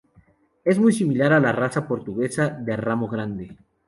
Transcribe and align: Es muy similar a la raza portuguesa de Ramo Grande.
Es 0.65 0.79
muy 0.79 0.93
similar 0.93 1.31
a 1.31 1.39
la 1.39 1.51
raza 1.51 1.87
portuguesa 1.87 2.47
de 2.49 2.75
Ramo 2.75 3.07
Grande. 3.07 3.55